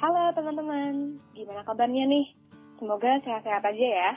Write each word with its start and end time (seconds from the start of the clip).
Halo 0.00 0.32
teman-teman, 0.32 1.20
gimana 1.36 1.60
kabarnya 1.60 2.08
nih? 2.08 2.32
Semoga 2.80 3.20
sehat-sehat 3.20 3.60
aja 3.60 3.88
ya. 4.00 4.10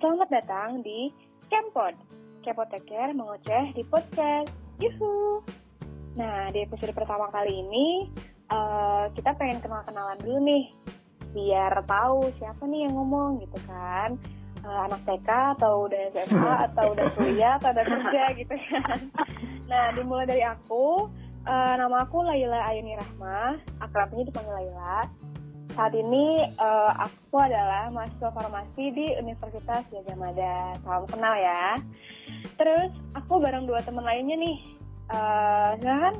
Selamat 0.00 0.32
datang 0.32 0.80
di 0.80 1.12
Kempod. 1.52 1.92
Kepoteker 2.40 3.12
mengoceh 3.12 3.68
di 3.76 3.84
podcast. 3.84 4.48
Yuhu! 4.80 5.44
Nah, 6.16 6.48
di 6.56 6.64
episode 6.64 6.96
pertama 6.96 7.28
kali 7.28 7.52
ini, 7.52 8.08
uh, 8.48 9.12
kita 9.12 9.36
pengen 9.36 9.60
kenal-kenalan 9.60 10.16
dulu 10.24 10.40
nih. 10.40 10.72
Biar 11.36 11.84
tahu 11.84 12.24
siapa 12.40 12.64
nih 12.64 12.88
yang 12.88 12.96
ngomong 12.96 13.44
gitu 13.44 13.60
kan. 13.68 14.16
Uh, 14.64 14.88
anak 14.88 15.04
TK 15.04 15.28
atau 15.60 15.84
udah 15.84 16.00
SMA 16.16 16.54
atau 16.72 16.96
udah 16.96 17.06
kuliah 17.12 17.60
atau 17.60 17.76
udah 17.76 17.84
kerja 17.84 18.22
gitu 18.40 18.56
kan. 18.56 18.98
Nah, 19.68 19.92
dimulai 19.92 20.24
dari 20.24 20.48
aku, 20.48 21.12
Uh, 21.40 21.74
nama 21.80 22.04
aku 22.04 22.20
Laila 22.20 22.68
Ayuni 22.68 23.00
Rahma, 23.00 23.56
akrabnya 23.80 24.28
dipanggil 24.28 24.52
Laila. 24.60 25.08
Saat 25.72 25.96
ini 25.96 26.44
uh, 26.60 26.92
aku 27.00 27.40
adalah 27.40 27.88
mahasiswa 27.88 28.28
farmasi 28.34 28.92
di 28.92 29.06
Universitas 29.16 29.88
Gajah 29.88 30.18
Mada. 30.20 30.76
Salam 30.84 31.08
kenal 31.08 31.34
ya. 31.40 31.78
Terus 32.60 32.92
aku 33.16 33.40
bareng 33.40 33.64
dua 33.64 33.80
teman 33.80 34.04
lainnya 34.04 34.36
nih. 34.36 34.56
Uh, 35.08 35.70
silakan. 35.80 36.14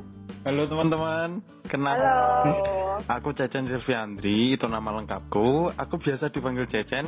Halo 0.47 0.63
teman-teman, 0.65 1.43
kenal. 1.67 1.99
Halo. 1.99 2.79
Aku 3.17 3.33
Cecen 3.33 3.65
Silviandri, 3.65 4.53
itu 4.53 4.65
nama 4.69 4.93
lengkapku. 4.93 5.73
Aku 5.73 5.97
biasa 5.97 6.29
dipanggil 6.29 6.69
Cecen. 6.69 7.03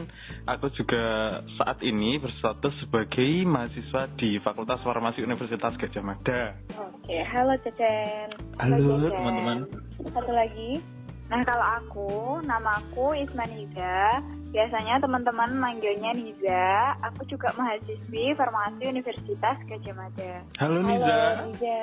Aku 0.50 0.74
juga 0.74 1.30
saat 1.56 1.80
ini 1.86 2.18
berstatus 2.18 2.74
sebagai 2.82 3.46
mahasiswa 3.46 4.10
di 4.18 4.42
Fakultas 4.42 4.82
Farmasi 4.82 5.22
Universitas 5.22 5.78
Gajah 5.78 6.04
Mada. 6.04 6.58
Oke, 6.76 7.18
halo 7.24 7.54
Cecen. 7.62 8.34
Halo 8.58 9.08
teman-teman. 9.08 9.70
Satu 10.12 10.34
lagi. 10.34 10.82
Nah 11.30 11.42
kalau 11.46 11.68
aku, 11.80 12.12
nama 12.44 12.82
aku 12.82 13.16
Ismaniza. 13.16 14.20
Biasanya 14.54 15.02
teman-teman 15.02 15.50
manggilnya 15.58 16.14
Niza. 16.14 16.94
Aku 17.10 17.26
juga 17.26 17.50
mahasiswi 17.58 18.38
farmasi 18.38 18.86
Universitas 18.86 19.58
Gajah 19.66 19.96
Mada. 19.98 20.46
Halo 20.62 20.78
Niza. 20.86 21.10
Halo 21.10 21.44
Niza. 21.50 21.80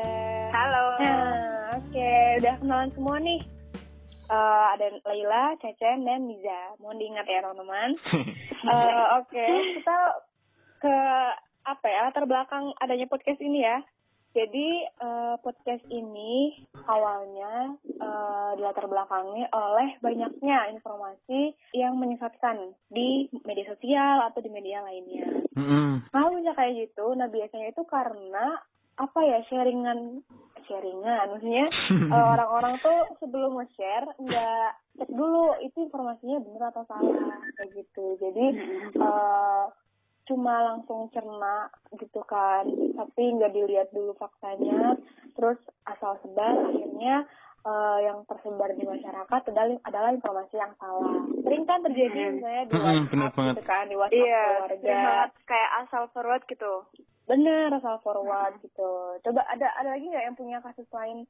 Halo. 0.54 0.84
Nah, 1.02 1.74
oke, 1.82 2.14
udah 2.38 2.54
kenalan 2.62 2.90
semua 2.94 3.16
nih. 3.18 3.42
Uh, 4.30 4.66
ada 4.78 4.86
Laila, 5.02 5.58
Cecen, 5.58 6.06
dan 6.06 6.30
Niza. 6.30 6.78
Mohon 6.78 7.02
diingat 7.02 7.27
ya 7.27 7.42
teman-teman. 7.42 7.90
uh, 8.70 9.05
oke, 9.18 9.46
kita 9.74 9.98
ke 10.78 10.94
apa 11.66 11.86
ya 11.90 12.06
latar 12.06 12.24
belakang 12.30 12.70
adanya 12.78 13.10
podcast 13.10 13.42
ini 13.42 13.66
ya. 13.66 13.82
Jadi 14.31 14.86
uh, 15.03 15.34
podcast 15.42 15.83
ini 15.91 16.55
awalnya 16.86 17.75
uh, 17.98 18.55
dilatar 18.55 18.86
belakangi 18.86 19.42
oleh 19.50 19.98
banyaknya 19.98 20.70
informasi 20.70 21.59
yang 21.75 21.98
menyesatkan 21.98 22.78
di 22.86 23.27
media 23.42 23.67
sosial 23.67 24.23
atau 24.31 24.39
di 24.39 24.51
media 24.55 24.86
lainnya. 24.86 25.27
Mm-hmm. 25.58 26.14
Kalau 26.14 26.31
bisa 26.39 26.55
kayak 26.55 26.75
gitu, 26.78 27.11
nah 27.19 27.27
biasanya 27.27 27.75
itu 27.75 27.83
karena 27.91 28.55
apa 29.01 29.20
ya 29.27 29.39
sharingan 29.51 30.23
sharingan, 30.70 31.27
maksudnya 31.34 31.67
uh, 32.14 32.27
orang-orang 32.39 32.78
tuh 32.78 33.19
sebelum 33.19 33.58
nge-share 33.58 34.14
nggak 34.14 34.70
cek 35.03 35.11
dulu 35.11 35.58
itu 35.67 35.91
informasinya 35.91 36.39
benar 36.39 36.70
atau 36.70 36.86
salah 36.86 37.34
kayak 37.58 37.70
gitu. 37.75 38.14
Jadi 38.23 38.47
uh, 39.03 39.67
cuma 40.31 40.62
langsung 40.62 41.11
cerna 41.11 41.67
gitu 41.98 42.23
kan. 42.23 42.70
Tapi 42.70 43.23
nggak 43.34 43.50
dilihat 43.50 43.89
dulu 43.91 44.14
faktanya. 44.14 44.95
Terus 45.34 45.59
asal 45.91 46.23
sebar 46.23 46.70
akhirnya 46.70 47.27
uh, 47.67 47.98
yang 48.01 48.24
tersebar 48.24 48.73
di 48.73 48.85
masyarakat 48.86 49.40
adalah, 49.52 49.77
adalah 49.85 50.11
informasi 50.14 50.55
yang 50.57 50.73
salah. 50.79 51.27
Sering 51.42 51.64
kan 51.67 51.83
terjadi 51.85 52.39
misalnya 52.39 52.64
di 52.69 52.73
WhatsApp 52.77 53.11
bener 53.11 53.30
banget. 53.35 53.55
gitu 53.58 53.64
kan 53.67 53.85
di 53.89 53.96
WhatsApp 53.96 54.23
iya, 54.24 54.45
keluarga. 54.46 54.95
banget. 54.95 55.30
Kayak 55.45 55.70
asal 55.85 56.02
forward 56.14 56.42
gitu. 56.48 56.73
Bener 57.27 57.69
asal 57.74 57.96
forward 58.01 58.55
hmm. 58.57 58.63
gitu. 58.64 58.90
Coba 59.27 59.40
ada 59.51 59.69
ada 59.77 59.89
lagi 59.96 60.07
nggak 60.08 60.24
yang 60.30 60.36
punya 60.39 60.58
kasus 60.63 60.89
lain 60.95 61.27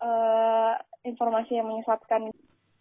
uh, 0.00 0.74
informasi 1.02 1.58
yang 1.58 1.66
menyesatkan? 1.68 2.30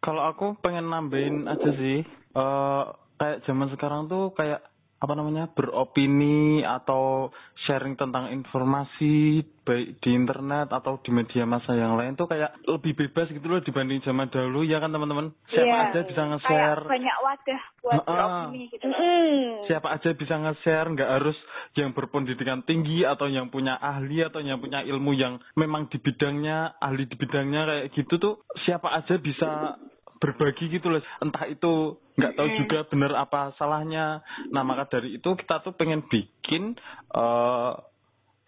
Kalau 0.02 0.24
aku 0.26 0.58
pengen 0.66 0.90
nambahin 0.90 1.46
aja 1.46 1.70
sih 1.78 2.02
uh, 2.34 2.90
kayak 3.22 3.46
zaman 3.46 3.70
sekarang 3.70 4.10
tuh 4.10 4.34
kayak 4.34 4.66
apa 5.01 5.13
namanya 5.17 5.50
beropini 5.50 6.62
atau 6.62 7.34
sharing 7.66 7.97
tentang 7.97 8.29
informasi 8.29 9.41
baik 9.66 9.97
di 9.97 10.13
internet 10.13 10.69
atau 10.69 11.01
di 11.01 11.09
media 11.09 11.45
massa 11.45 11.73
yang 11.73 11.97
lain 11.97 12.13
tuh 12.13 12.29
kayak 12.29 12.53
lebih 12.69 12.94
bebas 12.94 13.29
gitu 13.34 13.45
loh 13.50 13.62
dibanding 13.66 14.01
zaman 14.06 14.29
dahulu. 14.29 14.62
Ya 14.62 14.78
kan 14.78 14.94
teman-teman? 14.94 15.34
Siapa 15.50 15.66
yeah. 15.66 15.89
aja 15.89 16.00
bisa 16.06 16.22
nge-share. 16.22 16.81
kayak 16.85 16.94
banyak 16.94 17.17
wadah 17.22 17.62
buat 17.81 17.97
uh, 17.97 18.06
beropini 18.06 18.63
gitu. 18.69 18.85
Mm. 18.85 19.66
siapa 19.66 19.88
aja 19.89 20.09
bisa 20.13 20.35
nge-share 20.38 20.88
nggak 20.94 21.12
harus 21.18 21.38
yang 21.73 21.97
berpendidikan 21.97 22.62
tinggi 22.66 23.01
atau 23.01 23.25
yang 23.25 23.50
punya 23.50 23.78
ahli 23.81 24.22
atau 24.22 24.38
yang 24.44 24.62
punya 24.62 24.85
ilmu 24.85 25.18
yang 25.18 25.41
memang 25.57 25.89
di 25.89 25.97
bidangnya 25.97 26.78
ahli 26.78 27.09
di 27.09 27.16
bidangnya 27.18 27.62
kayak 27.66 27.85
gitu 27.97 28.13
tuh 28.22 28.33
siapa 28.68 28.91
aja 28.94 29.18
bisa 29.18 29.81
berbagi 30.22 30.70
gitu 30.70 30.94
loh 30.94 31.02
entah 31.18 31.50
itu 31.50 31.98
nggak 32.14 32.38
tahu 32.38 32.48
juga 32.62 32.86
bener 32.86 33.12
apa 33.18 33.58
salahnya 33.58 34.22
nah 34.54 34.62
maka 34.62 34.86
dari 34.86 35.18
itu 35.18 35.30
kita 35.34 35.66
tuh 35.66 35.74
pengen 35.74 36.06
bikin 36.06 36.78
uh, 37.18 37.74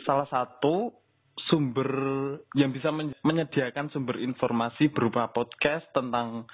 salah 0.06 0.28
satu 0.30 0.94
sumber 1.50 1.90
yang 2.54 2.70
bisa 2.70 2.94
menyediakan 3.26 3.90
sumber 3.90 4.22
informasi 4.22 4.94
berupa 4.94 5.34
podcast 5.34 5.90
tentang 5.90 6.46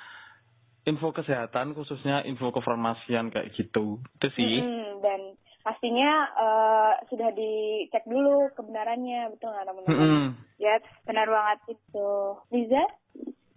info 0.88 1.12
kesehatan 1.12 1.76
khususnya 1.76 2.24
info 2.24 2.56
kefarmasian 2.56 3.28
kayak 3.28 3.52
gitu 3.60 4.00
itu 4.00 4.28
sih 4.40 4.56
hmm, 4.64 5.04
dan 5.04 5.36
pastinya 5.60 6.12
uh, 6.34 6.94
sudah 7.12 7.30
dicek 7.36 8.08
dulu 8.08 8.50
kebenarannya 8.56 9.30
betul 9.36 9.52
nggak 9.52 9.68
teman-teman? 9.68 10.00
Hmm. 10.00 10.28
Ya 10.58 10.80
benar 11.04 11.28
banget 11.28 11.78
itu. 11.78 12.10
Liza 12.50 12.84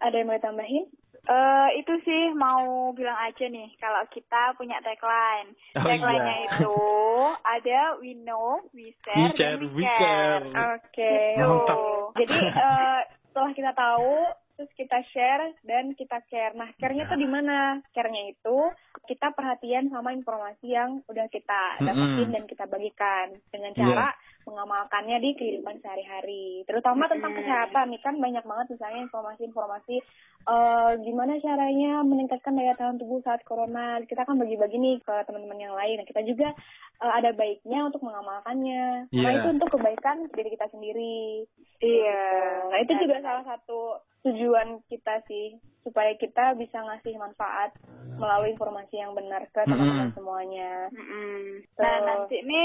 ada 0.02 0.16
yang 0.18 0.28
mau 0.28 0.42
tambahin? 0.42 0.90
Uh, 1.22 1.70
itu 1.78 1.94
sih 2.02 2.34
mau 2.34 2.90
bilang 2.98 3.14
aja 3.14 3.46
nih 3.46 3.70
kalau 3.78 4.02
kita 4.10 4.58
punya 4.58 4.82
tagline. 4.82 5.54
Oh, 5.78 5.86
Tagline-nya 5.86 6.34
iya. 6.34 6.46
itu 6.50 6.76
ada 7.54 7.78
we 8.02 8.18
know, 8.18 8.58
we 8.74 8.90
share, 9.06 9.14
We 9.14 9.26
share, 9.38 9.62
we 9.62 9.84
care. 9.86 10.42
Oke. 10.42 10.90
Okay. 10.90 11.38
Mantap. 11.38 11.78
Jadi 12.18 12.38
uh, 12.58 13.00
setelah 13.30 13.50
kita 13.54 13.72
tahu 13.72 14.12
terus 14.54 14.70
kita 14.76 14.98
share 15.10 15.56
dan 15.64 15.92
kita 15.92 16.20
care. 16.28 16.52
Nah, 16.52 16.68
care-nya 16.76 17.08
tuh 17.08 17.16
di 17.16 17.26
mana? 17.26 17.80
Care-nya 17.90 18.30
itu 18.30 18.58
kita 19.04 19.32
perhatian 19.32 19.88
sama 19.88 20.12
informasi 20.12 20.70
yang 20.70 21.00
udah 21.08 21.26
kita 21.26 21.80
dapetin 21.80 22.28
Mm-mm. 22.28 22.34
dan 22.34 22.44
kita 22.46 22.64
bagikan 22.66 23.26
dengan 23.48 23.72
Iya. 23.72 23.80
cara 23.80 24.08
mengamalkannya 24.42 25.18
di 25.18 25.30
kehidupan 25.34 25.78
sehari-hari. 25.78 26.66
Terutama 26.66 27.06
tentang 27.06 27.32
kesehatan 27.32 27.94
nih 27.94 28.02
kan 28.02 28.18
banyak 28.18 28.42
banget 28.42 28.66
misalnya 28.70 29.06
informasi-informasi 29.06 29.96
eh 30.42 30.92
gimana 30.98 31.38
caranya 31.38 32.02
meningkatkan 32.02 32.58
daya 32.58 32.74
tahan 32.74 32.98
tubuh 32.98 33.22
saat 33.22 33.46
corona. 33.46 34.02
Kita 34.02 34.26
kan 34.26 34.34
bagi-bagi 34.36 34.74
nih 34.74 34.98
ke 34.98 35.14
teman-teman 35.24 35.58
yang 35.58 35.74
lain. 35.74 36.02
Nah, 36.02 36.06
kita 36.06 36.22
juga 36.22 36.50
eh, 36.98 37.12
ada 37.14 37.30
baiknya 37.32 37.86
untuk 37.86 38.02
mengamalkannya. 38.02 39.06
Karena 39.08 39.30
Iya. 39.30 39.38
itu 39.38 39.48
untuk 39.54 39.68
kebaikan 39.70 40.26
diri 40.34 40.50
kita 40.50 40.66
sendiri. 40.68 41.46
Iya. 41.78 42.26
Nah, 42.68 42.78
itu 42.82 42.92
juga 42.98 43.22
salah 43.22 43.44
satu 43.46 44.02
tujuan 44.22 44.80
kita 44.86 45.18
sih 45.26 45.58
supaya 45.82 46.14
kita 46.14 46.54
bisa 46.54 46.78
ngasih 46.78 47.18
manfaat 47.18 47.74
melalui 48.14 48.54
informasi 48.54 48.94
yang 48.94 49.12
benar 49.12 49.42
ke 49.48 49.60
teman-teman 49.62 50.08
Mm-mm. 50.08 50.14
semuanya. 50.14 50.72
Mm-mm. 50.94 51.66
Tuh. 51.74 51.82
Nah 51.82 51.96
nanti 52.02 52.38
ini 52.38 52.62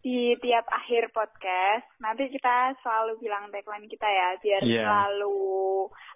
di 0.00 0.32
tiap 0.40 0.64
akhir 0.64 1.12
podcast 1.12 1.84
nanti 1.98 2.30
kita 2.30 2.72
selalu 2.80 3.20
bilang 3.20 3.52
tagline 3.52 3.84
kita 3.84 4.06
ya 4.06 4.28
biar 4.40 4.62
Iya. 4.64 4.80
selalu 4.80 5.36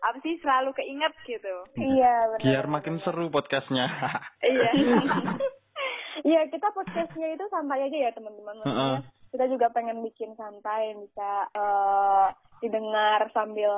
apa 0.00 0.16
sih 0.20 0.34
selalu 0.40 0.70
keinget 0.72 1.12
gitu. 1.26 1.54
Iya, 1.76 2.14
benar. 2.30 2.44
biar 2.46 2.64
makin 2.64 2.96
seru 3.02 3.28
podcastnya 3.28 3.84
Iya. 4.46 4.70
Iya, 6.24 6.46
kita 6.46 6.70
podcastnya 6.70 7.34
itu 7.34 7.44
santai 7.50 7.90
aja 7.90 7.98
ya 7.98 8.10
teman-teman. 8.14 8.62
Kita 9.28 9.50
juga 9.50 9.66
pengen 9.74 9.98
bikin 10.00 10.38
santai 10.38 10.94
yang 10.94 11.02
bisa 11.02 11.30
eh, 11.50 12.26
didengar 12.64 13.28
sambil 13.30 13.70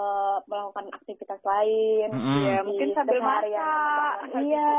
melakukan 0.46 0.86
aktivitas 0.94 1.42
lain. 1.42 2.08
Mm-mm. 2.08 2.38
Iya, 2.40 2.56
Di 2.56 2.64
mungkin 2.64 2.88
sambil 2.94 3.18
masak, 3.18 4.14
habis 4.22 4.46
Iya. 4.46 4.70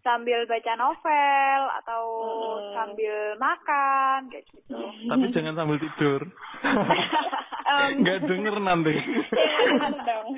sambil 0.00 0.38
baca 0.46 0.72
novel 0.74 1.60
atau 1.82 2.02
Mm-mm. 2.22 2.72
sambil 2.72 3.14
makan 3.36 4.18
kayak 4.30 4.46
gitu. 4.48 4.78
tapi 5.06 5.24
jangan 5.30 5.54
sambil 5.54 5.76
tidur 5.76 6.20
nggak 7.98 8.22
denger 8.24 8.56
nanti 8.62 8.94
dong. 10.06 10.28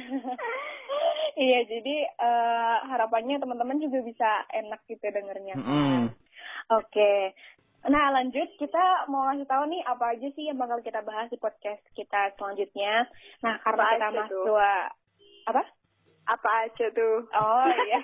iya, 1.44 1.60
jadi 1.64 1.96
eh, 2.08 2.76
harapannya 2.88 3.36
teman-teman 3.36 3.78
juga 3.78 4.00
bisa 4.00 4.28
enak 4.50 4.80
gitu 4.88 5.04
dengernya. 5.04 5.54
Mm-mm. 5.54 6.08
Oke. 6.72 7.36
Nah, 7.88 8.12
lanjut 8.12 8.49
kita 8.61 9.08
mau 9.08 9.25
ngasih 9.29 9.49
tahu 9.49 9.64
nih 9.73 9.81
apa 9.88 10.12
aja 10.12 10.29
sih 10.37 10.44
yang 10.44 10.61
bakal 10.61 10.76
kita 10.85 11.00
bahas 11.00 11.32
di 11.32 11.40
podcast 11.40 11.81
kita 11.96 12.37
selanjutnya. 12.37 13.08
Nah, 13.40 13.56
karena 13.64 13.82
Apa 13.82 13.93
kita 13.96 14.08
mahasiswa 14.12 14.73
apa? 15.49 15.62
Apa 16.29 16.50
aja 16.69 16.87
tuh? 16.93 17.17
Oh 17.32 17.67
iya. 17.88 18.00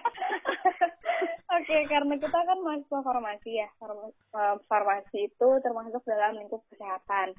Oke, 1.61 1.77
karena 1.87 2.15
kita 2.17 2.39
kan 2.41 2.59
mahasiswa 2.65 3.01
farmasi 3.05 3.61
ya. 3.61 3.69
Eh, 3.69 4.57
Farmasi 4.65 5.29
itu 5.29 5.49
termasuk 5.61 6.01
dalam 6.09 6.41
lingkup 6.41 6.65
kesehatan. 6.73 7.37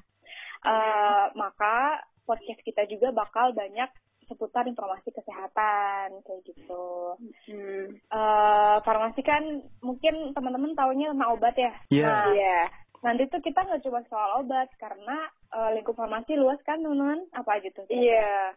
Eh, 0.62 1.24
maka 1.34 2.06
podcast 2.22 2.62
kita 2.62 2.86
juga 2.86 3.10
bakal 3.10 3.54
banyak 3.54 3.90
seputar 4.26 4.66
informasi 4.66 5.10
kesehatan 5.10 6.22
kayak 6.22 6.42
gitu. 6.44 7.14
Hmm. 7.50 7.86
Eh, 7.96 8.76
farmasi 8.82 9.22
kan 9.22 9.42
mungkin 9.80 10.34
teman-teman 10.34 10.74
taunya 10.74 11.10
tentang 11.14 11.32
obat 11.34 11.54
ya. 11.54 11.72
Iya. 11.90 12.06
Nah, 12.06 12.26
Iya. 12.34 12.58
nanti 13.04 13.22
tuh 13.30 13.38
kita 13.38 13.62
nggak 13.62 13.82
cuma 13.86 14.02
soal 14.10 14.42
obat 14.42 14.68
karena 14.78 15.30
eh, 15.54 15.70
lingkup 15.78 15.96
farmasi 15.96 16.34
luas 16.36 16.58
kan 16.66 16.82
teman-teman. 16.82 17.24
Apa 17.32 17.56
aja 17.58 17.68
tuh? 17.72 17.86
Iya. 17.88 18.54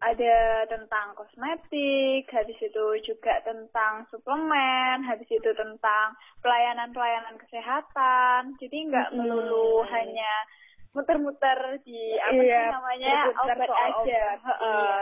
Ada 0.00 0.64
tentang 0.64 1.12
kosmetik, 1.12 2.24
habis 2.32 2.56
itu 2.56 2.84
juga 3.04 3.36
tentang 3.44 4.08
suplemen, 4.08 5.04
habis 5.04 5.28
itu 5.28 5.50
tentang 5.52 6.16
pelayanan-pelayanan 6.40 7.36
kesehatan. 7.36 8.56
Jadi 8.56 8.88
nggak 8.88 9.12
melulu 9.12 9.84
hanya 9.92 10.32
muter-muter 10.90 11.58
di 11.86 12.00
apa 12.18 12.40
Iya, 12.40 12.60
sih 12.60 12.74
namanya 12.74 13.14
berputar 13.30 13.56
obat 13.56 13.70
aja. 13.70 13.94
obat. 13.94 14.38
Heeh. 14.42 14.60
Iya. 14.60 14.98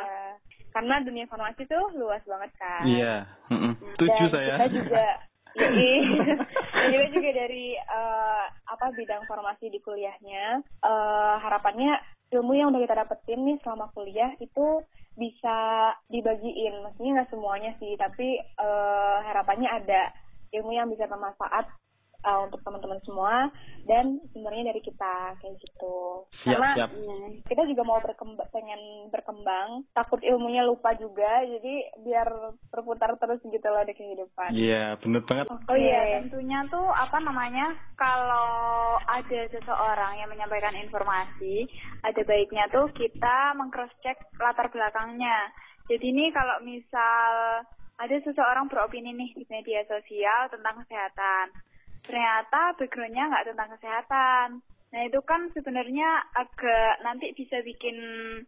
Karena 0.68 0.94
dunia 1.00 1.24
farmasi 1.26 1.62
tuh 1.64 1.84
luas 1.96 2.20
banget 2.22 2.50
kan. 2.56 2.82
Iya. 2.84 3.14
mm-mm. 3.48 3.72
Setuju 3.96 4.24
Dan 4.24 4.32
saya. 4.32 4.54
Kita 4.54 4.66
juga 4.70 5.06
Yoi. 5.58 5.92
Dan 6.70 6.88
kita 6.92 7.06
juga 7.10 7.30
dari 7.34 7.66
eh, 7.74 8.44
apa 8.68 8.86
bidang 8.92 9.24
farmasi 9.24 9.72
di 9.72 9.80
kuliahnya 9.80 10.60
eh, 10.62 11.34
harapannya 11.40 11.96
ilmu 12.28 12.52
yang 12.52 12.68
udah 12.68 12.84
kita 12.84 12.94
dapetin 12.94 13.40
nih 13.42 13.56
selama 13.64 13.88
kuliah 13.90 14.36
itu 14.38 14.84
bisa 15.16 15.58
dibagiin. 16.06 16.84
Maksudnya 16.84 17.10
nggak 17.16 17.30
semuanya 17.32 17.72
sih, 17.80 17.96
tapi 17.96 18.36
eh, 18.38 19.16
harapannya 19.24 19.72
ada 19.72 20.12
ilmu 20.52 20.70
yang 20.70 20.86
bisa 20.88 21.08
bermanfaat 21.08 21.64
eh, 22.24 22.40
untuk 22.44 22.60
teman-teman 22.66 23.00
semua 23.06 23.50
dan 23.86 24.18
sebenarnya 24.34 24.74
dari 24.74 24.80
kita 24.82 25.38
kayak 25.40 25.56
gitu. 25.62 26.26
Siap, 26.44 26.58
Karena 26.58 26.70
siap. 26.76 26.90
kita 27.46 27.62
juga 27.70 27.82
mau 27.86 27.98
berkembang 28.02 28.48
pengen 28.52 29.08
berkembang 29.08 29.86
takut 29.94 30.20
ilmunya 30.20 30.66
lupa 30.66 30.92
juga 30.98 31.46
jadi 31.46 31.74
biar 32.02 32.28
berputar 32.68 33.16
terus 33.16 33.40
gitu 33.44 33.68
loh 33.68 33.84
di 33.86 33.94
kehidupan 33.94 34.50
Iya, 34.52 34.98
bener 35.00 35.22
banget. 35.24 35.46
Oh 35.48 35.78
iya, 35.78 36.20
tentunya 36.20 36.64
tuh 36.72 36.88
apa 36.92 37.18
namanya 37.22 37.76
kalau 37.94 38.96
ada 39.06 39.40
seseorang 39.52 40.20
yang 40.20 40.30
menyampaikan 40.32 40.74
informasi, 40.76 41.68
ada 42.04 42.20
baiknya 42.24 42.66
tuh 42.72 42.90
kita 42.94 43.54
mengcross 43.56 43.92
check 44.02 44.18
latar 44.40 44.68
belakangnya. 44.72 45.52
Jadi 45.88 46.12
nih 46.12 46.30
kalau 46.36 46.60
misal 46.64 47.32
ada 47.98 48.16
seseorang 48.22 48.70
beropini 48.70 49.10
nih 49.10 49.30
di 49.34 49.44
media 49.50 49.82
sosial 49.88 50.46
tentang 50.52 50.84
kesehatan, 50.84 51.50
ternyata 52.08 52.72
backgroundnya 52.74 53.24
nggak 53.28 53.46
tentang 53.46 53.68
kesehatan. 53.76 54.48
Nah 54.88 55.04
itu 55.04 55.20
kan 55.20 55.52
sebenarnya 55.52 56.08
agak 56.32 57.04
nanti 57.04 57.36
bisa 57.36 57.60
bikin 57.60 57.92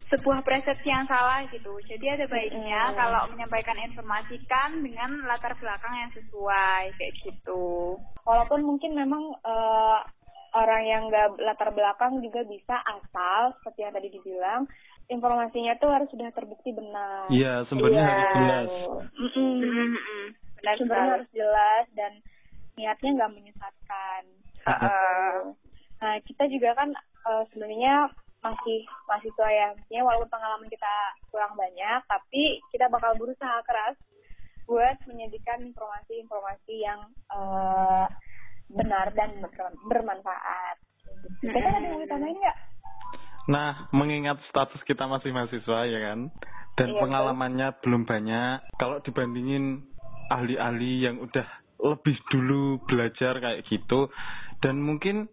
sebuah 0.09 0.41
persepsi 0.41 0.89
yang 0.89 1.05
salah 1.05 1.45
gitu. 1.47 1.77
Jadi 1.85 2.01
ada 2.09 2.25
baiknya 2.25 2.89
Mm. 2.89 2.95
kalau 2.97 3.21
menyampaikan 3.29 3.77
informasi 3.79 4.41
kan 4.49 4.73
dengan 4.81 5.21
latar 5.23 5.53
belakang 5.55 5.93
yang 5.95 6.11
sesuai 6.11 6.97
kayak 6.97 7.13
gitu. 7.21 7.95
walaupun 8.21 8.61
mungkin 8.61 8.93
memang 8.93 9.21
eh, 9.39 9.97
orang 10.51 10.83
yang 10.83 11.01
nggak 11.07 11.37
latar 11.39 11.69
belakang 11.69 12.21
juga 12.21 12.41
bisa 12.43 12.77
asal 12.81 13.53
seperti 13.55 13.79
yang 13.81 13.93
tadi 13.93 14.09
dibilang 14.09 14.61
informasinya 15.07 15.73
tuh 15.75 15.89
harus 15.89 16.05
sudah 16.07 16.29
terbukti 16.31 16.69
benar 16.71 17.29
Iya, 17.29 17.65
sumbernya 17.65 17.97
Iya. 17.97 18.07
harus 18.07 18.29
jelas. 18.35 18.69
Mm-mm. 19.11 19.53
Mm-mm. 19.59 20.23
Benar 20.55 20.73
sumbernya 20.75 21.01
sekali. 21.01 21.13
harus 21.13 21.29
jelas 21.31 21.85
dan 21.93 22.11
niatnya 22.79 23.09
nggak 23.17 23.33
menyesatkan 23.33 24.23
Heeh. 24.61 25.57
Nah, 26.01 26.15
kita 26.25 26.49
juga 26.49 26.73
kan 26.77 26.89
eh, 26.97 27.43
sebenarnya 27.53 28.09
masih 28.41 28.85
mahasiswa 29.05 29.47
ya. 29.49 29.67
Maksudnya 29.77 30.01
walaupun 30.05 30.29
pengalaman 30.33 30.69
kita 30.69 30.95
kurang 31.29 31.53
banyak, 31.53 32.01
tapi 32.09 32.61
kita 32.73 32.89
bakal 32.89 33.13
berusaha 33.17 33.61
keras 33.65 33.97
buat 34.65 34.97
menyajikan 35.09 35.61
informasi-informasi 35.73 36.75
yang 36.81 37.01
eh, 37.33 38.05
benar 38.71 39.13
dan 39.13 39.41
ber- 39.41 39.77
bermanfaat. 39.89 40.77
Kita 41.41 41.57
ada 41.57 41.81
yang 41.81 41.97
mau 41.97 42.01
ditambahin 42.01 42.37
nggak? 42.37 42.59
Nah, 43.49 43.89
mengingat 43.91 44.37
status 44.47 44.79
kita 44.85 45.09
masih 45.09 45.33
mahasiswa 45.33 45.79
ya 45.89 45.99
kan, 46.13 46.29
dan 46.77 46.89
Iya, 46.93 47.01
pengalamannya 47.01 47.67
belum 47.81 48.05
banyak. 48.05 48.77
Kalau 48.77 49.01
dibandingin 49.01 49.81
ahli-ahli 50.29 51.03
yang 51.03 51.19
udah 51.19 51.60
lebih 51.81 52.15
dulu 52.27 52.61
belajar 52.85 53.37
kayak 53.37 53.65
gitu, 53.65 54.07
dan 54.59 54.77
mungkin 54.77 55.25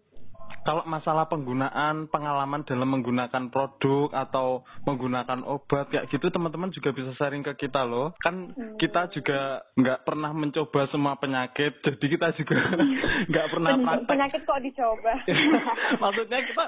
kalau 0.59 0.83
masalah 0.83 1.25
penggunaan 1.25 2.09
pengalaman 2.09 2.65
dalam 2.65 2.89
menggunakan 2.89 3.47
produk 3.47 4.11
atau 4.11 4.65
menggunakan 4.83 5.45
obat 5.45 5.87
kayak 5.87 6.09
gitu 6.09 6.27
teman-teman 6.27 6.69
juga 6.69 6.89
bisa 6.89 7.13
sharing 7.15 7.41
ke 7.41 7.53
kita 7.59 7.85
loh 7.85 8.11
kan 8.19 8.49
kita 8.75 9.07
juga 9.09 9.39
nggak 9.73 10.03
pernah 10.03 10.29
mencoba 10.29 10.89
semua 10.89 11.15
penyakit 11.15 11.79
jadi 11.79 12.01
kita 12.01 12.27
juga 12.35 12.59
nggak 13.31 13.47
pernah 13.47 13.71
Pen- 13.71 13.85
praktek 13.85 14.09
Penyakit 14.09 14.41
kok 14.43 14.59
dicoba? 14.59 15.13
Maksudnya 16.01 16.39
kita 16.43 16.63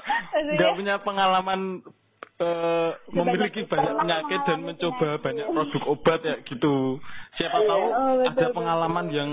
nggak 0.56 0.72
punya 0.72 0.94
pengalaman 0.98 1.60
eh, 2.38 2.90
memiliki 3.12 3.66
Banyak 3.66 3.94
penyakit 3.98 4.40
dan 4.40 4.56
mengalami 4.56 4.66
mencoba 4.72 5.08
penyakit. 5.10 5.22
banyak 5.22 5.46
produk 5.52 5.82
obat 5.90 6.20
ya 6.22 6.36
gitu. 6.44 6.74
Siapa 7.36 7.58
Iya. 7.60 7.68
tahu 7.68 7.84
Oh, 7.84 8.12
ada 8.24 8.46
pengalaman 8.52 9.06
yang 9.10 9.30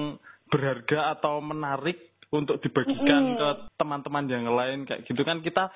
berharga 0.49 1.15
atau 1.15 1.39
menarik 1.39 1.97
untuk 2.29 2.61
dibagikan 2.61 3.33
Mm-mm. 3.33 3.37
ke 3.37 3.49
teman-teman 3.77 4.25
yang 4.29 4.45
lain 4.49 4.85
kayak 4.85 5.01
gitu 5.05 5.21
kan 5.23 5.41
kita 5.41 5.73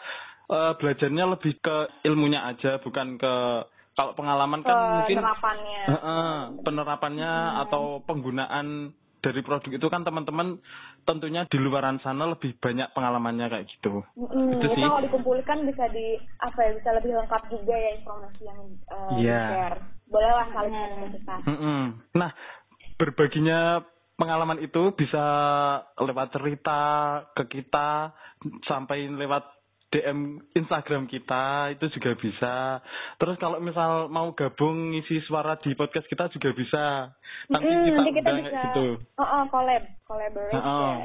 eh, 0.50 0.74
belajarnya 0.78 1.26
lebih 1.34 1.58
ke 1.58 1.76
ilmunya 2.06 2.46
aja 2.46 2.78
bukan 2.78 3.18
ke 3.18 3.34
kalau 3.94 4.18
pengalaman 4.18 4.66
kan 4.66 4.74
mungkin 5.02 5.22
Penerapannya. 5.22 5.82
Heeh, 5.86 6.34
penerapannya 6.66 7.32
atau 7.62 8.02
penggunaan 8.02 8.90
dari 9.24 9.40
produk 9.40 9.70
itu 9.72 9.88
kan 9.88 10.04
teman-teman 10.04 10.58
tentunya 11.06 11.46
di 11.48 11.56
luaran 11.62 12.02
sana 12.02 12.28
lebih 12.28 12.58
banyak 12.60 12.90
pengalamannya 12.92 13.48
kayak 13.48 13.70
gitu. 13.70 14.02
Mm, 14.18 14.50
Itu 14.60 14.66
sih. 14.68 14.82
kalau 14.84 15.00
dikumpulkan 15.00 15.58
bisa 15.64 15.86
di 15.94 16.18
apa 16.42 16.60
ya 16.60 16.72
bisa 16.76 16.90
lebih 16.98 17.12
lengkap 17.22 17.42
juga 17.54 17.76
ya 17.78 17.90
informasi 17.96 18.42
yang 18.44 18.60
uh, 18.90 19.16
Iya. 19.16 19.42
di-share. 19.48 19.78
Boleh 20.10 20.32
lah 20.36 20.48
saling 20.52 20.74
Hmm. 20.74 21.10
kita. 21.14 21.36
Mm-mm. 21.48 21.82
Nah, 22.18 22.30
berbaginya 22.98 23.60
pengalaman 24.24 24.64
itu 24.64 24.96
bisa 24.96 25.26
lewat 26.00 26.32
cerita 26.32 26.82
ke 27.36 27.44
kita 27.60 28.16
sampai 28.64 29.12
lewat 29.12 29.44
DM 29.94 30.42
Instagram 30.58 31.06
kita 31.06 31.70
itu 31.78 31.86
juga 31.94 32.18
bisa. 32.18 32.82
Terus 33.22 33.38
kalau 33.38 33.62
misal 33.62 34.10
mau 34.10 34.34
gabung 34.34 34.90
ngisi 34.90 35.22
suara 35.30 35.54
di 35.62 35.78
podcast 35.78 36.10
kita 36.10 36.34
juga 36.34 36.50
bisa. 36.58 37.14
Nanti 37.54 37.70
Mm, 37.70 37.86
kita 37.86 38.00
nanti 38.02 38.12
kita 38.18 38.30
bisa 38.34 38.62
gitu. 38.74 38.88
Oh, 39.22 39.22
oh, 39.22 39.44
collab, 39.54 39.84
collaboration. 40.10 40.64
Oh. 40.66 40.98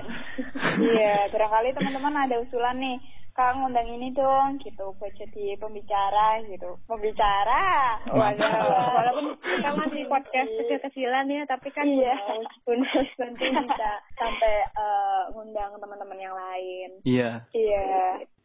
Iya, 0.81 1.29
barangkali 1.29 1.69
teman-teman 1.77 2.15
ada 2.17 2.37
usulan 2.41 2.81
nih, 2.81 2.97
Kang 3.39 3.63
undang 3.63 3.87
ini 3.87 4.11
dong, 4.11 4.59
gitu, 4.59 4.91
buat 4.99 5.15
jadi 5.15 5.55
pembicara, 5.63 6.43
gitu. 6.43 6.75
Pembicara. 6.91 7.95
Waduh, 8.11 8.51
walaupun 8.99 9.39
kita 9.39 9.71
masih 9.79 10.03
podcast 10.11 10.51
kecil-kecilan 10.59 11.31
ya, 11.31 11.47
tapi 11.47 11.71
kan 11.71 11.87
Iya. 11.87 12.19
pun 12.67 12.83
nanti 13.23 13.47
bisa 13.47 13.91
sampai 14.19 14.55
eh, 14.67 15.23
ngundang 15.31 15.79
teman-teman 15.79 16.19
yang 16.19 16.35
lain. 16.35 16.91
Iya. 17.07 17.31
Iya. 17.55 17.87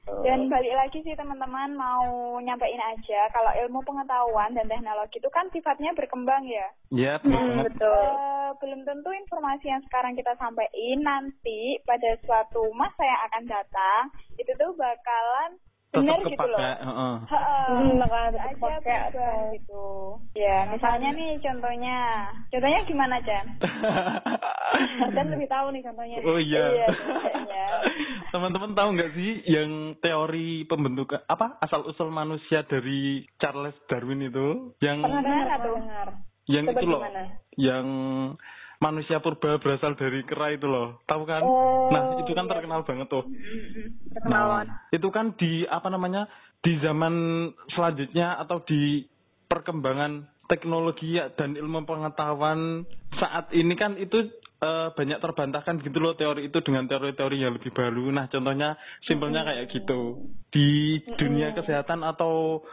Dan 0.03 0.51
balik 0.51 0.75
lagi 0.75 0.99
sih 0.99 1.15
teman-teman 1.15 1.79
mau 1.79 2.35
nyampein 2.43 2.79
aja 2.79 3.31
kalau 3.31 3.51
ilmu 3.55 3.79
pengetahuan 3.87 4.51
dan 4.51 4.67
teknologi 4.67 5.15
itu 5.15 5.29
kan 5.31 5.47
sifatnya 5.55 5.95
berkembang 5.95 6.43
ya. 6.43 6.67
Iya, 6.91 7.13
benar 7.23 7.39
banget. 7.47 7.65
betul. 7.71 8.03
Eh, 8.03 8.49
belum 8.59 8.81
tentu 8.83 9.09
informasi 9.15 9.65
yang 9.71 9.83
sekarang 9.87 10.19
kita 10.19 10.35
sampaikan 10.35 10.99
nanti 10.99 11.79
pada 11.87 12.19
suatu 12.27 12.67
masa 12.75 12.99
yang 12.99 13.21
akan 13.31 13.43
datang 13.47 14.03
itu 14.35 14.51
tuh 14.59 14.75
bakalan 14.75 15.55
benar 15.93 16.19
gitu 16.25 16.47
loh. 16.51 16.59
heeh. 16.59 17.15
Heeh. 17.29 17.65
Hmm, 17.71 17.95
bakalan 18.03 18.35
aja 18.43 18.73
berubah 18.83 19.35
gitu. 19.55 19.85
Ya, 20.35 20.67
misalnya 20.67 21.09
nih 21.15 21.39
contohnya. 21.39 21.99
Contohnya 22.51 22.79
gimana, 22.83 23.15
Chan? 23.23 23.45
Dan 25.15 25.25
lebih 25.31 25.47
tahu 25.47 25.71
nih 25.71 25.83
contohnya. 25.85 26.17
Oh 26.27 26.39
iya. 26.41 26.63
Iya. 26.75 26.87
Teman-teman 28.33 28.73
tahu 28.73 28.89
nggak 28.97 29.13
sih 29.13 29.31
yang 29.45 29.93
teori 30.01 30.65
pembentukan 30.65 31.21
apa 31.29 31.61
asal 31.61 31.85
usul 31.85 32.09
manusia 32.09 32.65
dari 32.65 33.21
Charles 33.37 33.77
Darwin 33.85 34.25
itu 34.25 34.73
yang 34.81 35.05
Pernah 35.05 35.21
dengar 35.21 35.47
atau 35.53 35.71
dengar? 35.77 36.07
yang 36.49 36.65
Coba 36.65 36.73
itu 36.75 36.85
loh 36.89 37.01
gimana? 37.05 37.23
yang 37.55 37.87
manusia 38.81 39.21
purba 39.21 39.61
berasal 39.61 39.93
dari 39.93 40.25
kera 40.25 40.49
itu 40.49 40.65
loh 40.65 41.05
tahu 41.05 41.23
kan 41.23 41.45
Oh, 41.45 41.93
nah 41.93 42.19
itu 42.19 42.33
kan 42.33 42.49
iya. 42.49 42.51
terkenal 42.57 42.81
banget 42.81 43.07
tuh 43.07 43.23
Mm-mm. 43.23 44.11
Perkenalan. 44.11 44.65
Nah, 44.65 44.89
itu 44.89 45.07
kan 45.13 45.25
di 45.37 45.51
apa 45.69 45.87
namanya 45.87 46.25
di 46.59 46.73
zaman 46.81 47.13
selanjutnya 47.69 48.41
atau 48.41 48.65
di 48.65 49.05
perkembangan 49.45 50.25
teknologi 50.49 51.21
dan 51.37 51.53
ilmu 51.53 51.85
pengetahuan 51.85 52.81
saat 53.15 53.53
ini 53.53 53.77
kan 53.77 53.93
itu 53.95 54.25
eh, 54.63 54.87
banyak 54.95 55.19
terbantahkan 55.19 55.83
gitu 55.83 55.99
loh 55.99 56.15
teori 56.15 56.47
itu 56.47 56.57
dengan 56.63 56.87
teori-teori 56.87 57.37
yang 57.43 57.53
lebih 57.59 57.75
baru. 57.75 58.07
Nah, 58.15 58.31
contohnya 58.31 58.79
simpelnya 59.03 59.43
kayak 59.43 59.67
gitu. 59.75 60.23
Di 60.49 60.99
dunia 61.19 61.51
kesehatan 61.51 62.01
atau 62.07 62.63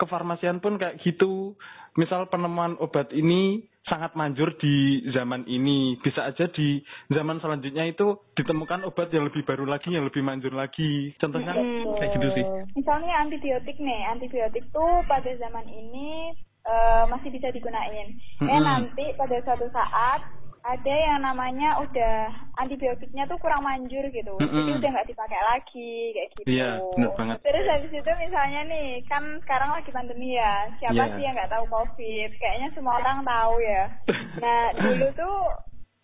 kefarmasian 0.00 0.64
pun 0.64 0.80
kayak 0.80 1.00
gitu. 1.04 1.56
Misal 1.96 2.28
penemuan 2.28 2.76
obat 2.76 3.08
ini 3.16 3.64
sangat 3.88 4.12
manjur 4.12 4.52
di 4.60 5.00
zaman 5.16 5.48
ini. 5.48 5.96
Bisa 6.04 6.28
aja 6.28 6.44
di 6.52 6.84
zaman 7.08 7.40
selanjutnya 7.40 7.88
itu 7.88 8.20
ditemukan 8.36 8.84
obat 8.84 9.08
yang 9.16 9.24
lebih 9.24 9.46
baru 9.48 9.64
lagi, 9.64 9.92
yang 9.92 10.04
lebih 10.04 10.20
manjur 10.20 10.52
lagi. 10.52 11.16
Contohnya 11.16 11.56
kayak 11.96 12.12
gitu 12.20 12.28
sih. 12.36 12.44
Misalnya 12.76 13.14
antibiotik 13.24 13.76
nih, 13.80 14.00
antibiotik 14.12 14.64
tuh 14.76 15.00
pada 15.08 15.32
zaman 15.40 15.64
ini 15.72 16.36
eh, 16.68 17.04
masih 17.08 17.32
bisa 17.32 17.48
digunain. 17.48 18.12
Eh 18.12 18.44
Mm-mm. 18.44 18.60
nanti 18.60 19.16
pada 19.16 19.40
suatu 19.40 19.64
saat 19.72 20.20
ada 20.66 20.90
yang 20.90 21.22
namanya 21.22 21.78
udah 21.78 22.26
antibiotiknya 22.58 23.30
tuh 23.30 23.38
kurang 23.38 23.62
manjur 23.62 24.02
gitu, 24.10 24.34
jadi 24.34 24.50
Mm-mm. 24.50 24.78
udah 24.82 24.90
nggak 24.98 25.08
dipakai 25.14 25.40
lagi 25.46 25.94
kayak 26.10 26.30
gitu. 26.34 26.48
Iya, 26.50 26.82
benar 26.90 27.10
banget. 27.14 27.36
Terus 27.46 27.64
habis 27.70 27.92
itu 27.94 28.10
misalnya 28.18 28.60
nih, 28.66 28.88
kan 29.06 29.22
sekarang 29.46 29.70
lagi 29.70 29.90
pandemi 29.94 30.34
ya, 30.34 30.66
siapa 30.82 31.06
Iya. 31.06 31.14
sih 31.14 31.22
yang 31.22 31.34
nggak 31.38 31.52
tahu 31.54 31.64
COVID? 31.70 32.30
Kayaknya 32.42 32.68
semua 32.74 32.98
orang 32.98 33.22
tahu 33.22 33.54
ya. 33.62 33.84
Nah 34.42 34.62
dulu 34.74 35.06
tuh 35.14 35.36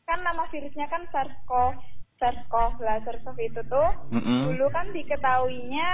kan 0.07 0.23
nama 0.23 0.47
virusnya 0.49 0.87
kan 0.87 1.03
SARS-CoV, 1.11 1.75
SARS-CoV 2.23 2.75
lah, 2.87 2.97
SARS-CoV 3.03 3.39
itu 3.43 3.61
tuh 3.67 3.91
Mm-mm. 4.15 4.47
dulu 4.47 4.71
kan 4.71 4.87
diketahuinya 4.95 5.91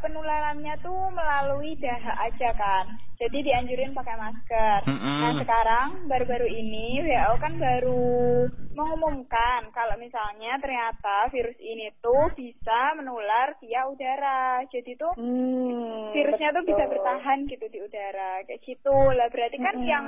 penularannya 0.00 0.74
tuh 0.80 1.10
melalui 1.10 1.74
dahak 1.78 2.16
aja 2.30 2.50
kan. 2.54 2.84
Jadi 3.18 3.42
dianjurin 3.42 3.92
pakai 3.92 4.14
masker. 4.14 4.86
Mm-mm. 4.86 5.18
Nah 5.22 5.32
sekarang 5.42 5.88
baru-baru 6.06 6.46
ini 6.46 7.02
WHO 7.02 7.34
kan 7.42 7.54
baru 7.58 8.46
mengumumkan 8.72 9.74
kalau 9.74 9.98
misalnya 9.98 10.54
ternyata 10.62 11.26
virus 11.34 11.58
ini 11.58 11.90
tuh 11.98 12.30
bisa 12.38 12.94
menular 12.94 13.58
via 13.58 13.90
udara. 13.90 14.62
Jadi 14.70 14.94
tuh 14.94 15.12
Hmm, 15.18 16.14
virusnya 16.14 16.54
tuh 16.54 16.62
bisa 16.62 16.86
betul. 16.86 16.92
bertahan 16.94 17.38
gitu 17.50 17.66
di 17.66 17.78
udara 17.82 18.46
kayak 18.46 18.62
gitu. 18.62 18.96
Lah 19.14 19.26
berarti 19.28 19.58
kan 19.58 19.74
Mm-mm. 19.74 19.90
yang 19.90 20.06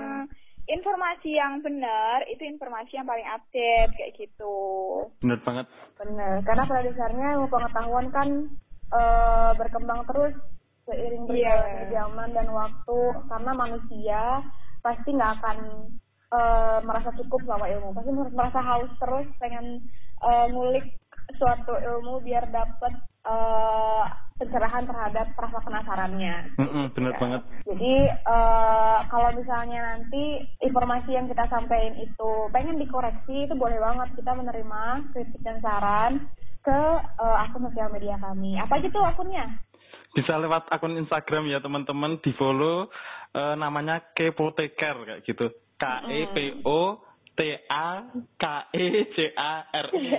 informasi 0.70 1.34
yang 1.34 1.58
benar 1.66 2.22
itu 2.30 2.46
informasi 2.46 2.94
yang 2.94 3.08
paling 3.10 3.26
update 3.26 3.90
kayak 3.98 4.14
gitu. 4.14 4.56
Bener 5.18 5.42
banget. 5.42 5.66
Benar, 5.98 6.46
karena 6.46 6.62
pada 6.64 6.86
dasarnya 6.86 7.26
ilmu 7.36 7.48
pengetahuan 7.50 8.06
kan 8.14 8.28
eh, 8.90 9.50
berkembang 9.54 10.02
terus 10.04 10.34
seiring 10.82 11.24
berjalannya 11.24 11.84
Iya. 11.84 11.92
zaman 11.92 12.28
dan 12.32 12.48
waktu 12.50 12.98
karena 13.26 13.52
manusia 13.52 14.22
pasti 14.80 15.08
nggak 15.10 15.32
akan 15.38 15.58
eh, 16.30 16.78
merasa 16.82 17.10
cukup 17.16 17.40
sama 17.44 17.66
ilmu 17.66 17.92
pasti 17.92 18.10
merasa 18.10 18.60
haus 18.60 18.90
terus 18.96 19.26
pengen 19.36 19.86
eh, 20.20 20.46
ngulik 20.48 20.86
suatu 21.32 21.74
ilmu 21.74 22.18
biar 22.20 22.48
dapat 22.48 22.92
eh, 23.22 24.04
pencerahan 24.34 24.88
terhadap 24.88 25.36
rasa 25.36 25.58
penasarannya 25.60 26.56
Mm-mm, 26.56 26.90
bener 26.90 27.12
banget. 27.14 27.42
jadi 27.62 27.94
eh, 28.16 28.98
kalau 29.06 29.30
misalnya 29.32 29.78
nanti 29.94 30.22
informasi 30.58 31.12
yang 31.12 31.28
kita 31.28 31.44
sampaikan 31.46 31.94
itu 31.94 32.30
pengen 32.48 32.80
dikoreksi 32.80 33.44
itu 33.44 33.54
boleh 33.54 33.76
banget 33.76 34.08
kita 34.16 34.32
menerima 34.32 34.82
kritik 35.12 35.40
dan 35.44 35.60
saran 35.60 36.12
ke 36.60 36.80
eh, 37.00 37.36
akun 37.46 37.66
sosial 37.68 37.88
media 37.92 38.16
kami. 38.20 38.56
Apa 38.60 38.80
aja 38.80 38.88
tuh 38.92 39.04
akunnya? 39.04 39.46
Bisa 40.12 40.36
lewat 40.36 40.68
akun 40.68 40.98
Instagram 40.98 41.48
ya 41.48 41.62
teman-teman 41.62 42.18
di 42.20 42.32
follow 42.36 42.88
eh, 43.32 43.54
namanya 43.56 44.00
Kepoteker 44.12 44.96
kayak 45.06 45.22
gitu. 45.24 45.48
K 45.80 45.84
E 46.12 46.28
P 46.36 46.36
O 46.68 47.00
T 47.32 47.40
A 47.72 48.04
K 48.36 48.44
E 48.76 48.86
C 49.16 49.32
A 49.32 49.64
R 49.64 49.86
I. 49.96 50.10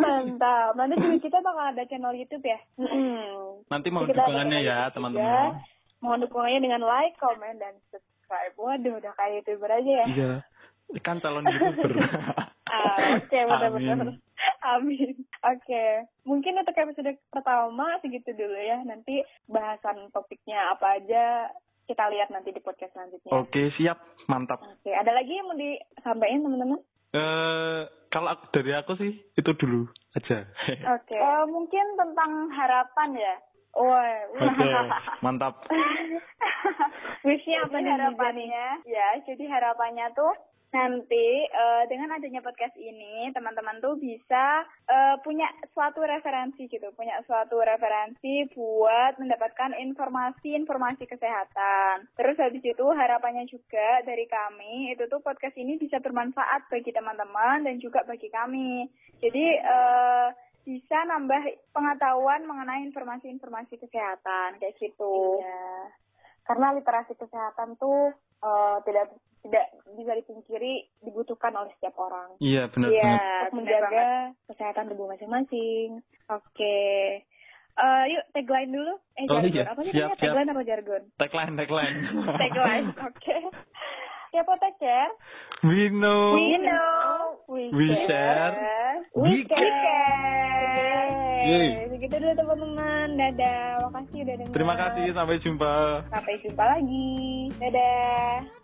Mantap. 0.00 0.72
Nanti 0.74 0.96
juga 0.96 1.16
kita 1.20 1.38
bakal 1.44 1.64
ada 1.76 1.82
channel 1.86 2.16
YouTube 2.16 2.42
ya. 2.42 2.58
Mm-mm. 2.80 3.62
Nanti 3.68 3.88
ada 3.92 4.08
dukungannya 4.08 4.58
ya 4.64 4.78
teman-teman. 4.96 5.60
Mohon 6.02 6.24
dukungannya 6.26 6.60
dengan 6.64 6.82
like, 6.82 7.14
comment, 7.20 7.60
dan 7.60 7.78
subscribe. 7.94 8.56
Waduh, 8.58 8.98
udah 8.98 9.12
kayak 9.14 9.44
youtuber 9.44 9.70
aja 9.70 9.92
ya. 10.02 10.06
Iya. 10.10 10.32
Kan 11.04 11.20
calon 11.20 11.46
youtuber. 11.46 11.90
Ah, 12.72 13.20
Oke, 13.20 13.36
benar-benar. 13.36 14.16
Amin. 14.74 15.14
Oke, 15.42 15.84
mungkin 16.22 16.56
untuk 16.56 16.74
episode 16.74 17.18
pertama 17.28 17.98
segitu 17.98 18.30
dulu 18.32 18.54
ya. 18.54 18.82
Nanti 18.82 19.20
bahasan 19.46 20.10
topiknya 20.10 20.72
apa 20.72 20.98
aja 20.98 21.50
kita 21.84 22.06
lihat 22.08 22.30
nanti 22.30 22.50
di 22.50 22.62
podcast 22.62 22.94
selanjutnya. 22.94 23.30
Oke, 23.34 23.74
siap. 23.74 23.98
Mantap. 24.26 24.62
Oke, 24.62 24.90
ada 24.90 25.10
lagi 25.10 25.34
yang 25.34 25.50
mau 25.50 25.58
disampaikan 25.58 26.42
teman-teman? 26.42 26.80
Eh 27.12 27.80
kalau 28.08 28.28
aku- 28.30 28.48
dari 28.52 28.72
aku 28.72 28.92
sih 28.96 29.12
itu 29.34 29.50
dulu 29.56 29.84
aja. 30.14 30.46
Oke. 30.94 31.16
Eh, 31.16 31.44
mungkin 31.46 31.84
tentang 31.98 32.48
harapan 32.50 33.10
ya. 33.16 33.34
Woi, 33.72 34.12
Oke, 34.36 34.68
mantap. 35.24 35.64
Wishnya 37.24 37.64
apa 37.64 37.76
nih? 37.80 37.88
harapannya? 37.88 38.66
Ya, 38.84 39.16
jadi 39.24 39.44
harapannya 39.48 40.12
tuh 40.12 40.32
nanti 40.72 41.44
eh, 41.44 41.84
dengan 41.86 42.16
adanya 42.16 42.40
podcast 42.40 42.72
ini 42.80 43.28
teman-teman 43.36 43.76
tuh 43.84 44.00
bisa 44.00 44.64
eh, 44.88 45.16
punya 45.20 45.44
suatu 45.76 46.00
referensi 46.00 46.64
gitu, 46.64 46.88
punya 46.96 47.20
suatu 47.28 47.60
referensi 47.60 48.48
buat 48.56 49.20
mendapatkan 49.20 49.76
informasi-informasi 49.76 51.04
kesehatan. 51.04 52.08
Terus 52.16 52.36
habis 52.40 52.64
itu 52.64 52.86
harapannya 52.88 53.44
juga 53.52 54.00
dari 54.08 54.24
kami 54.24 54.96
itu 54.96 55.04
tuh 55.12 55.20
podcast 55.20 55.54
ini 55.60 55.76
bisa 55.76 56.00
bermanfaat 56.00 56.72
bagi 56.72 56.88
teman-teman 56.88 57.68
dan 57.68 57.76
juga 57.76 58.00
bagi 58.08 58.32
kami. 58.32 58.88
Jadi 59.20 59.46
eh, 59.60 60.28
bisa 60.64 60.98
nambah 61.04 61.42
pengetahuan 61.76 62.48
mengenai 62.48 62.88
informasi-informasi 62.88 63.76
kesehatan 63.76 64.56
kayak 64.56 64.80
gitu. 64.80 65.36
Iya. 65.36 65.92
Karena 66.48 66.72
literasi 66.72 67.12
kesehatan 67.12 67.76
tuh 67.76 68.16
eh, 68.40 68.78
tidak 68.88 69.12
tidak 69.42 69.66
bisa 69.92 70.12
dipungkiri 70.14 70.72
dibutuhkan 71.00 71.50
oleh 71.52 71.70
setiap 71.76 71.94
orang. 71.96 72.30
Iya, 72.38 72.66
benar 72.68 72.88
Iya, 72.88 73.12
menjaga 73.50 73.82
banget. 73.84 74.28
kesehatan 74.46 74.86
tubuh 74.88 75.06
masing-masing. 75.06 75.98
Oke. 76.28 76.78
Eh, 77.72 78.04
yuk 78.06 78.24
tagline 78.30 78.68
dulu. 78.68 78.94
Eh 79.14 79.24
Oh, 79.26 79.40
jargon. 79.40 79.50
iya. 79.50 79.64
Apa 79.66 79.80
sih 79.80 79.90
Siap, 79.90 79.98
namanya? 79.98 80.14
siap. 80.14 80.30
Tagline 80.30 80.48
apa 80.48 80.62
jargon? 80.62 81.02
Tagline, 81.16 81.52
tagline. 81.56 81.96
tagline. 82.42 82.86
Oke. 83.02 83.36
Ya 84.30 84.42
Poteker. 84.42 85.08
We 85.62 85.88
know. 85.88 86.32
We 86.32 86.56
know. 86.58 87.36
We, 87.46 87.68
We 87.68 87.86
share. 88.06 88.56
We 89.12 89.44
We 89.44 89.44
care. 89.44 91.42
Yeay. 91.42 91.68
Begitu 91.90 92.14
dulu 92.16 92.32
teman-teman. 92.34 93.06
Dadah. 93.12 93.84
Makasih 93.84 94.18
udah 94.22 94.34
dengar. 94.38 94.54
Terima 94.54 94.74
kasih, 94.78 95.04
sampai 95.12 95.36
jumpa. 95.40 95.74
Sampai 96.08 96.34
jumpa 96.40 96.64
lagi. 96.64 97.12
Dadah. 97.58 98.61